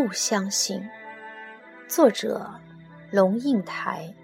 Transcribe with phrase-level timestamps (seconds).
[0.00, 0.88] 不相信。
[1.88, 2.48] 作者：
[3.10, 4.14] 龙应台。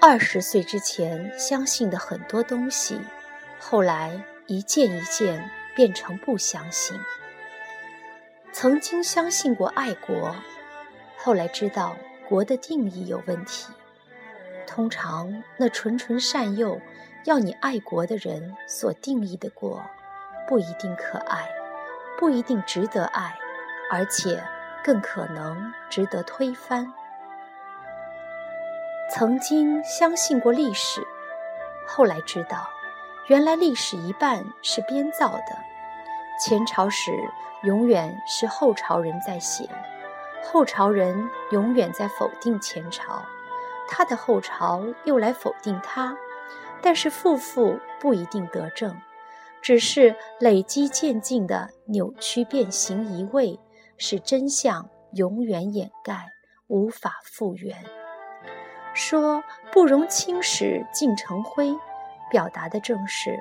[0.00, 3.00] 二十岁之前相信的很多东西，
[3.60, 6.98] 后来一件一件变成不相信。
[8.50, 10.34] 曾经相信过爱国，
[11.16, 11.96] 后来知道
[12.28, 13.72] 国的定义有问题。
[14.66, 16.80] 通常那纯纯善诱
[17.22, 19.80] 要你爱国的人所定义的国，
[20.48, 21.48] 不一定可爱，
[22.18, 23.34] 不一定值得爱。
[23.90, 24.44] 而且
[24.84, 26.92] 更可能值得推翻。
[29.10, 31.00] 曾经相信过历史，
[31.86, 32.68] 后来知道，
[33.28, 35.56] 原来历史一半是编造的。
[36.38, 37.10] 前朝史
[37.62, 39.66] 永远是后朝人在写，
[40.44, 43.22] 后朝人永远在否定前朝，
[43.88, 46.14] 他的后朝又来否定他，
[46.82, 49.00] 但是负负不一定得正，
[49.62, 53.58] 只是累积渐进的扭曲变形移位。
[54.00, 56.24] 使真相永远掩盖，
[56.68, 57.76] 无法复原。
[58.94, 59.42] 说
[59.72, 61.74] 不容青史尽成灰，
[62.30, 63.36] 表达的正是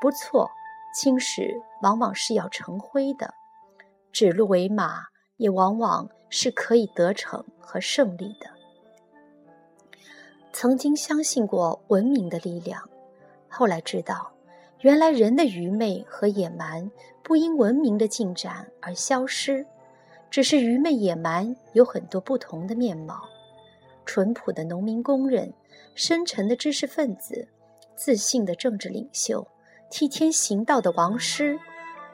[0.00, 0.50] 不错。
[0.92, 3.32] 青史往往是要成灰的，
[4.10, 5.04] 指鹿为马
[5.36, 8.50] 也往往是可以得逞和胜利的。
[10.52, 12.90] 曾经相信过文明的力量，
[13.48, 14.32] 后来知道，
[14.82, 16.90] 原来人的愚昧和野蛮
[17.22, 19.64] 不因文明的进展而消失。
[20.28, 23.20] 只是愚昧野蛮有很多不同的面貌，
[24.06, 25.52] 淳朴的农民工人、
[25.94, 27.46] 深沉的知识分子、
[27.94, 29.46] 自信的政治领袖、
[29.90, 31.58] 替天行道的王师，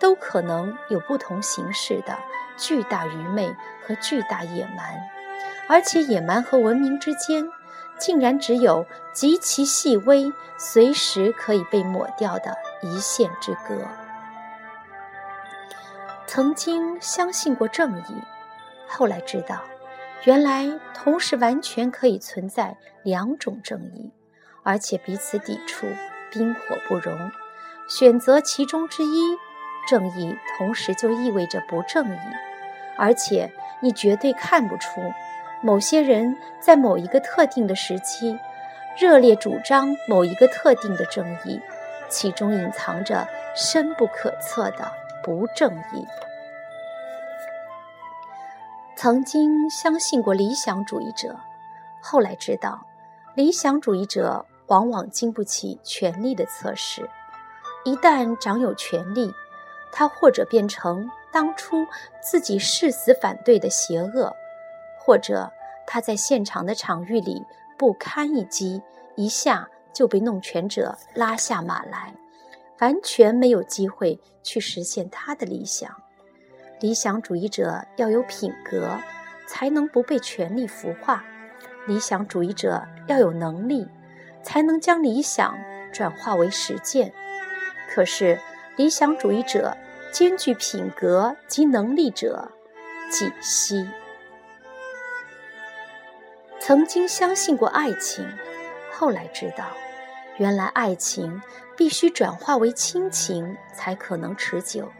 [0.00, 2.18] 都可能有不同形式的
[2.56, 3.48] 巨大愚昧
[3.86, 5.00] 和巨大野蛮，
[5.68, 7.48] 而且野蛮和文明之间，
[7.98, 13.76] 竟然只有极其细微、随时可以被抹掉的一线之隔。
[16.26, 18.22] 曾经相信过正义，
[18.86, 19.62] 后来知道，
[20.24, 24.12] 原来同时完全可以存在两种正义，
[24.62, 25.86] 而且彼此抵触，
[26.30, 27.30] 冰火不容。
[27.88, 29.36] 选择其中之一，
[29.88, 32.18] 正义同时就意味着不正义，
[32.98, 33.50] 而且
[33.80, 35.00] 你绝对看不出，
[35.62, 38.38] 某些人在某一个特定的时期，
[38.96, 41.60] 热烈主张某一个特定的正义，
[42.08, 44.90] 其中隐藏着深不可测的。
[45.20, 46.06] 不正义。
[48.96, 51.36] 曾经相信过理想主义者，
[52.00, 52.86] 后来知道，
[53.34, 57.10] 理想主义者往往经不起权力的测试。
[57.84, 59.30] 一旦掌有权力，
[59.92, 61.84] 他或者变成当初
[62.22, 64.34] 自己誓死反对的邪恶，
[64.98, 65.50] 或者
[65.86, 67.44] 他在现场的场域里
[67.76, 68.82] 不堪一击，
[69.16, 72.14] 一下就被弄权者拉下马来。
[72.80, 75.90] 完全没有机会去实现他的理想。
[76.78, 78.96] 理想主义者要有品格，
[79.48, 81.20] 才能不被权力腐化；
[81.88, 83.88] 理想主义者要有能力，
[84.44, 85.58] 才能将理想
[85.92, 87.12] 转化为实践。
[87.90, 88.38] 可是，
[88.76, 89.76] 理想主义者
[90.12, 92.48] 兼具品格及能力者
[93.10, 93.88] 几稀？
[96.68, 98.30] 曾经相信过爱情，
[98.92, 99.64] 后来知道。
[100.36, 101.40] 原来爱情
[101.74, 104.92] 必须转化为亲情才可能持久，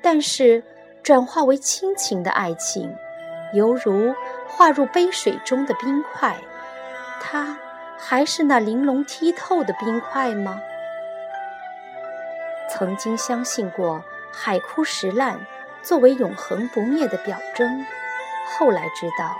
[0.00, 0.62] 但是
[1.02, 2.94] 转化为亲情的爱情，
[3.52, 4.14] 犹如
[4.46, 6.36] 化入杯水中的冰块，
[7.20, 7.58] 它
[7.98, 10.62] 还是那玲珑剔透的冰块吗？
[12.70, 15.36] 曾经相信过海枯石烂
[15.82, 17.84] 作为永恒不灭的表征，
[18.46, 19.36] 后来知道，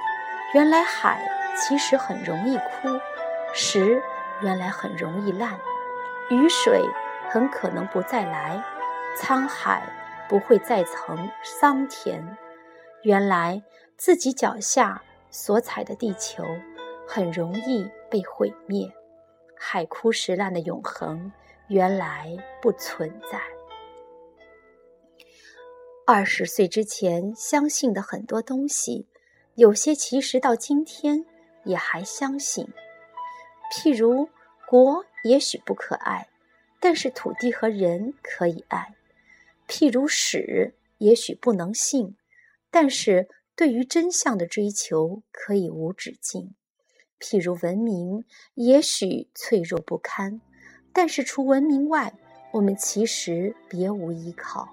[0.53, 1.25] 原来海
[1.56, 3.00] 其实很容易枯，
[3.53, 4.03] 石。
[4.43, 5.59] 原来很容易烂，
[6.28, 6.83] 雨水
[7.31, 8.62] 很可能不再来，
[9.19, 9.83] 沧海
[10.28, 12.37] 不会再成桑田。
[13.03, 13.62] 原来
[13.97, 16.45] 自己脚下所踩的地球
[17.09, 18.92] 很容易被毁灭，
[19.57, 21.33] 海枯石烂的永恒
[21.69, 23.41] 原来不存在。
[26.04, 29.09] 二十岁之前相信的很多东西，
[29.54, 31.25] 有些其实到今天
[31.66, 32.66] 也还相信。
[33.71, 34.30] 譬如，
[34.66, 36.28] 国也许不可爱，
[36.80, 38.95] 但是土地和人可以爱；
[39.68, 42.16] 譬如史，也许不能信，
[42.71, 46.54] 但是对于真相的追求可以无止境；
[47.18, 48.24] 譬如文明，
[48.54, 50.41] 也许脆弱不堪，
[50.92, 52.15] 但是除文明外，
[52.53, 54.69] 我们其实别无依靠；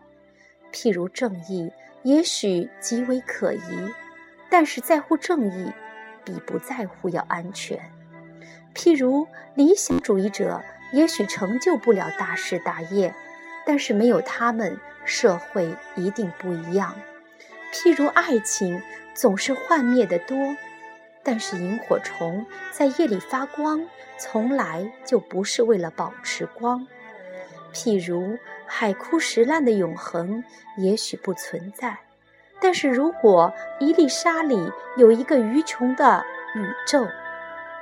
[0.72, 1.72] 譬如正义，
[2.04, 3.60] 也许极为可疑，
[4.50, 5.72] 但是在乎正义，
[6.24, 7.80] 比不在乎要安全。
[8.76, 10.62] 譬如理想主义者，
[10.92, 13.14] 也许成就不了大事大业，
[13.66, 16.96] 但是没有他们，社会一定不一样。
[17.72, 18.82] 譬如爱情
[19.14, 20.56] 总是幻灭的多，
[21.24, 23.86] 但是萤火虫在夜里发光，
[24.18, 26.88] 从来就不是为了保持光。
[27.74, 28.38] 譬如
[28.68, 30.44] 海枯石烂的永恒，
[30.78, 31.98] 也许不存在，
[32.64, 36.24] 但是如果一粒沙里有一个无穷的
[36.56, 37.06] 宇宙，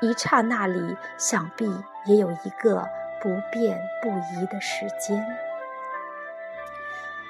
[0.02, 1.72] 一刹那里想必
[2.06, 2.90] 也有一个
[3.22, 5.24] 不变不移的时间。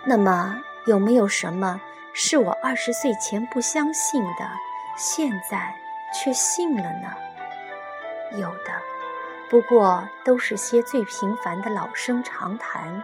[0.06, 0.58] 那么，
[0.88, 1.82] 有没有什么？
[2.14, 4.50] 是我二十岁前不相信的，
[4.96, 5.74] 现在
[6.14, 7.14] 却信了呢。
[8.38, 8.72] 有的，
[9.50, 13.04] 不过都是些最平凡的老生常谈。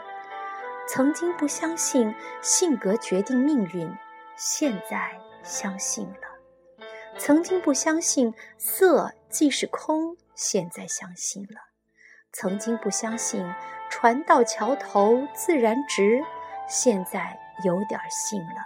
[0.88, 3.94] 曾经不相信性格决定命运，
[4.38, 6.86] 现在相信了；
[7.18, 11.60] 曾经不相信色即是空，现在相信了；
[12.32, 13.44] 曾经不相信
[13.90, 16.24] 船到桥头自然直，
[16.70, 18.64] 现在有点信了。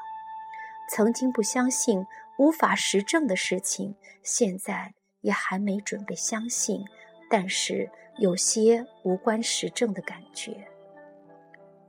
[0.89, 2.05] 曾经不相信
[2.37, 6.83] 无法实证的事情，现在也还没准备相信，
[7.29, 10.67] 但是有些无关实证的感觉。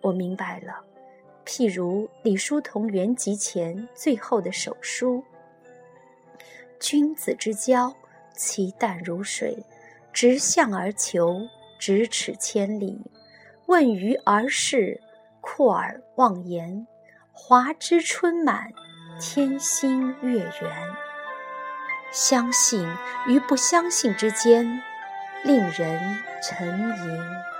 [0.03, 0.85] 我明白了，
[1.45, 5.23] 譬如李叔同原籍前最后的手书
[6.81, 7.95] ：“君子之交，
[8.37, 9.65] 其淡如水，
[10.13, 11.41] 直向而求，
[11.81, 13.01] 咫尺千里。
[13.67, 15.01] 问于而视，
[15.41, 16.87] 阔而忘言，
[17.33, 18.73] 华之春满。”
[19.21, 20.73] 天心月圆，
[22.11, 22.85] 相信
[23.29, 24.83] 与不相信之间，
[25.45, 27.52] 令人沉吟。